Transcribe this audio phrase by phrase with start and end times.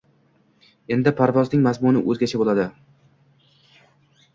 [0.95, 2.69] endi parvozning mazmuni o‘zgacha bo‘ladi